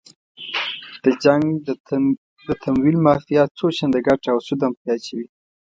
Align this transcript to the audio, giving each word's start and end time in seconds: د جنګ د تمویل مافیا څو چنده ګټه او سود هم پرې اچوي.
د 1.03 1.05
جنګ 1.23 1.45
د 2.47 2.49
تمویل 2.63 2.97
مافیا 3.05 3.43
څو 3.57 3.65
چنده 3.77 3.99
ګټه 4.07 4.27
او 4.33 4.39
سود 4.47 4.59
هم 4.63 4.73
پرې 4.79 4.91
اچوي. 4.95 5.27